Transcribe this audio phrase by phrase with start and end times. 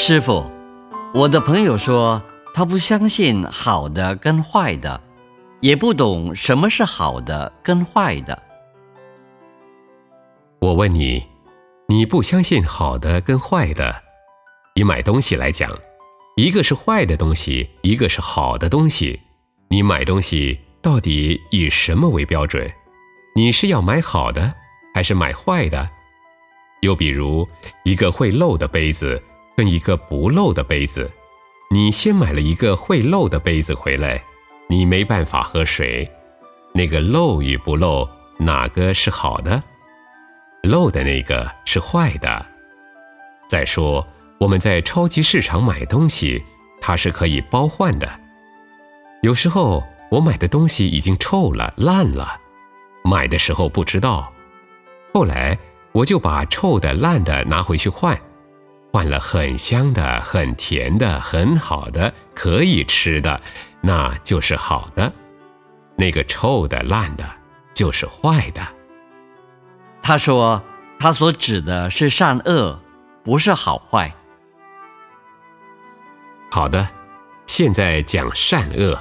[0.00, 0.48] 师傅，
[1.12, 2.22] 我的朋友说
[2.54, 4.98] 他不相信好的跟坏的，
[5.60, 8.40] 也不懂什么是好的跟坏的。
[10.60, 11.26] 我问你，
[11.88, 13.92] 你不相信好的跟坏的？
[14.76, 15.76] 以买东西来讲，
[16.36, 19.20] 一个是坏的东西，一个是好的东西，
[19.66, 22.70] 你买东西到底以什么为标准？
[23.34, 24.54] 你是要买好的，
[24.94, 25.90] 还是买坏的？
[26.82, 27.46] 又比如，
[27.82, 29.20] 一个会漏的杯子。
[29.58, 31.10] 跟一个不漏的杯子，
[31.72, 34.22] 你先买了一个会漏的杯子回来，
[34.68, 36.08] 你没办法喝水。
[36.72, 38.08] 那个漏与不漏，
[38.38, 39.60] 哪个是好的？
[40.62, 42.46] 漏的那个是坏的。
[43.48, 44.06] 再说
[44.38, 46.44] 我们在超级市场买东西，
[46.80, 48.08] 它是可以包换的。
[49.22, 49.82] 有时候
[50.12, 52.40] 我买的东西已经臭了、烂了，
[53.02, 54.32] 买的时候不知道，
[55.12, 55.58] 后来
[55.90, 58.16] 我就把臭的、烂的拿回去换。
[58.92, 63.40] 换了很香的、很甜的、很好的、可以吃的，
[63.82, 65.12] 那就是好的；
[65.96, 67.24] 那个臭的、烂的，
[67.74, 68.66] 就是坏的。
[70.02, 70.62] 他说，
[70.98, 72.80] 他所指的是善恶，
[73.22, 74.14] 不是好坏。
[76.50, 76.88] 好的，
[77.46, 78.98] 现在讲善恶。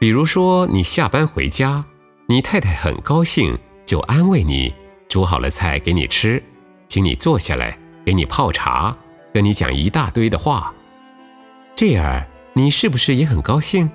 [0.00, 1.84] 比如说，你下班回家，
[2.26, 4.74] 你太太很高兴，就安慰你，
[5.08, 6.42] 煮好了菜给你吃，
[6.88, 7.78] 请你坐下来。
[8.08, 8.96] 给你泡茶，
[9.34, 10.72] 跟你讲一大堆的话，
[11.74, 13.90] 这样你是不是也很高兴？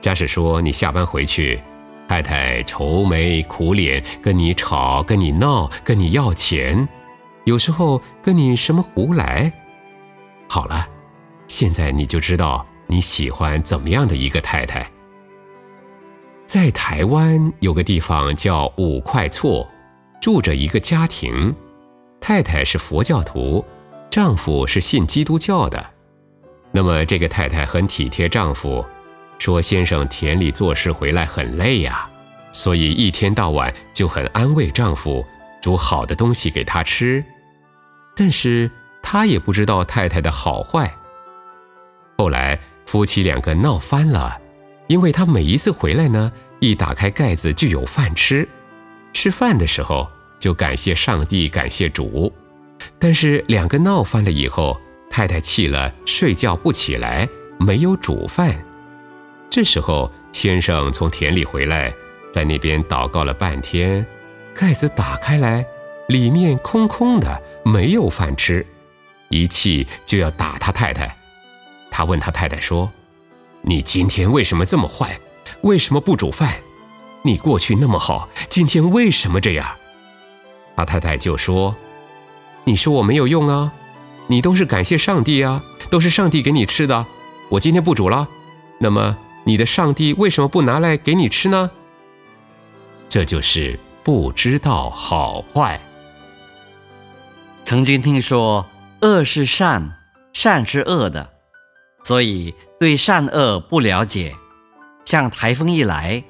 [0.00, 1.60] 假使说你下班回去，
[2.08, 6.88] 太太愁眉苦脸，跟你吵，跟你闹，跟你要钱，
[7.44, 9.52] 有时候跟你什么胡来。
[10.48, 10.88] 好了，
[11.48, 14.90] 现在你就知道你喜欢怎么样的一个太太。
[16.46, 19.68] 在台湾有个地方叫五块厝，
[20.18, 21.54] 住着一个家庭。
[22.20, 23.64] 太太是佛教徒，
[24.10, 25.84] 丈夫是信基督教的。
[26.70, 28.84] 那么这个太太很体贴丈夫，
[29.38, 32.08] 说先生田里做事回来很累呀，
[32.52, 35.24] 所以一天到晚就很安慰丈夫，
[35.60, 37.24] 煮好的东西给他吃。
[38.14, 38.70] 但是
[39.02, 40.94] 他也不知道太太的好坏。
[42.18, 44.38] 后来夫妻两个闹翻了，
[44.88, 46.30] 因为他每一次回来呢，
[46.60, 48.46] 一打开盖子就有饭吃，
[49.12, 50.08] 吃饭的时候。
[50.40, 52.32] 就感谢上帝，感谢主。
[52.98, 54.80] 但是两个闹翻了以后，
[55.10, 57.28] 太太气了，睡觉不起来，
[57.58, 58.58] 没有煮饭。
[59.50, 61.92] 这时候先生从田里回来，
[62.32, 64.04] 在那边祷告了半天，
[64.54, 65.64] 盖子打开来，
[66.08, 68.66] 里面空空的，没有饭吃，
[69.28, 71.14] 一气就要打他太太。
[71.90, 72.90] 他问他太太说
[73.60, 75.20] ：“你今天为什么这么坏？
[75.62, 76.54] 为什么不煮饭？
[77.22, 79.76] 你过去那么好，今天为什么这样？”
[80.80, 81.76] 他太太就说
[82.64, 83.70] ：“你说我没有用啊，
[84.28, 87.04] 你都是感谢上帝啊，都是上帝给你吃的。
[87.50, 88.26] 我今天不煮了，
[88.78, 91.70] 那么你的上帝为什么不拿来给你吃呢？
[93.10, 95.78] 这就是不知道好坏。
[97.62, 98.64] 曾经听说
[99.02, 99.98] 恶是善，
[100.32, 101.28] 善是恶的，
[102.04, 104.34] 所以对善恶不了解。
[105.04, 106.24] 像台风一来，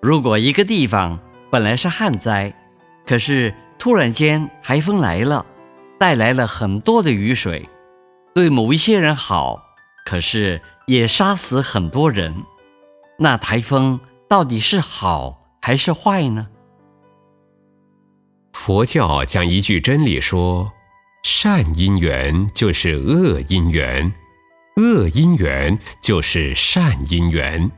[0.00, 1.20] 如果一个地方
[1.50, 2.52] 本来是旱灾，
[3.06, 3.54] 可是……
[3.82, 5.44] 突然间，台风来了，
[5.98, 7.68] 带来了很多的雨水，
[8.32, 9.60] 对某一些人好，
[10.06, 12.32] 可是也杀死很多人。
[13.18, 13.98] 那台风
[14.28, 16.46] 到底是好还是坏呢？
[18.52, 20.72] 佛教讲一句真理说：
[21.24, 24.12] 善因缘就是恶因缘，
[24.76, 27.68] 恶因缘就是善因缘。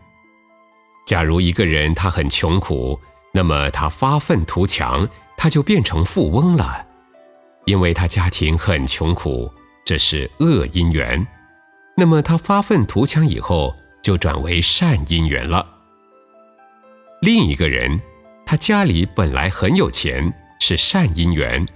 [1.07, 3.01] 假如一个人他很穷苦，
[3.33, 5.09] 那么他发愤图强。
[5.45, 6.87] 他就变成富翁了，
[7.67, 9.53] 因为他家庭很穷苦，
[9.85, 11.27] 这是恶因缘。
[11.99, 15.67] 那么他发愤图强以后，就转为善因缘了。
[17.21, 18.01] 另一个人，
[18.47, 21.69] 他家里本来很有钱，是善因缘，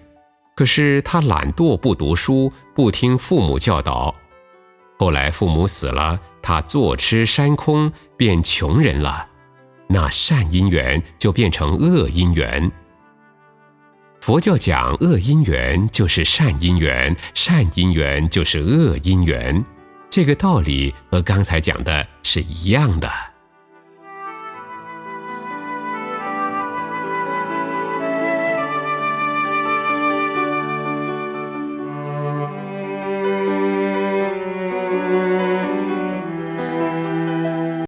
[0.56, 4.14] 可是他懒惰不读书，不听父母教导，
[4.98, 9.28] 后来父母死了，他坐吃山空，变穷人了，
[9.88, 12.72] 那善因缘就变成恶因缘。
[14.28, 19.64] 佛教讲恶因缘就是善因缘，善因缘就是恶因缘，
[20.10, 23.08] 这个道理和刚才讲的是一样的。